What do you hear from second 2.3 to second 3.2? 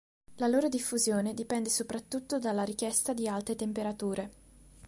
dalla richiesta